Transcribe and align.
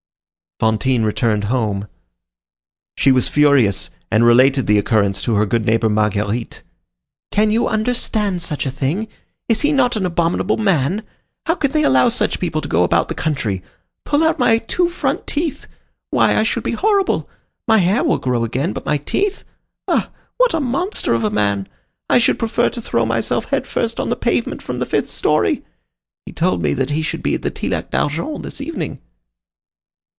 Fantine 0.61 1.01
returned 1.01 1.45
home. 1.45 1.87
She 2.95 3.11
was 3.11 3.27
furious, 3.27 3.89
and 4.11 4.23
related 4.23 4.67
the 4.67 4.77
occurrence 4.77 5.19
to 5.23 5.33
her 5.33 5.45
good 5.47 5.65
neighbor 5.65 5.89
Marguerite: 5.89 6.61
"Can 7.31 7.49
you 7.49 7.67
understand 7.67 8.43
such 8.43 8.67
a 8.67 8.69
thing? 8.69 9.07
Is 9.49 9.61
he 9.61 9.71
not 9.71 9.95
an 9.95 10.05
abominable 10.05 10.57
man? 10.57 11.01
How 11.47 11.55
can 11.55 11.71
they 11.71 11.81
allow 11.81 12.09
such 12.09 12.39
people 12.39 12.61
to 12.61 12.67
go 12.69 12.83
about 12.83 13.07
the 13.07 13.15
country! 13.15 13.63
Pull 14.05 14.23
out 14.23 14.37
my 14.37 14.59
two 14.59 14.87
front 14.87 15.25
teeth! 15.25 15.65
Why, 16.11 16.35
I 16.35 16.43
should 16.43 16.63
be 16.63 16.73
horrible! 16.73 17.27
My 17.67 17.79
hair 17.79 18.03
will 18.03 18.19
grow 18.19 18.43
again, 18.43 18.71
but 18.71 18.85
my 18.85 18.97
teeth! 18.97 19.43
Ah! 19.87 20.11
what 20.37 20.53
a 20.53 20.59
monster 20.59 21.13
of 21.15 21.23
a 21.23 21.31
man! 21.31 21.67
I 22.07 22.19
should 22.19 22.37
prefer 22.37 22.69
to 22.69 22.81
throw 22.83 23.03
myself 23.03 23.45
head 23.45 23.65
first 23.65 23.99
on 23.99 24.09
the 24.09 24.15
pavement 24.15 24.61
from 24.61 24.77
the 24.77 24.85
fifth 24.85 25.09
story! 25.09 25.65
He 26.27 26.31
told 26.31 26.61
me 26.61 26.75
that 26.75 26.91
he 26.91 27.01
should 27.01 27.23
be 27.23 27.33
at 27.33 27.41
the 27.41 27.49
Tillac 27.49 27.89
d'Argent 27.89 28.43
this 28.43 28.61
evening." 28.61 29.01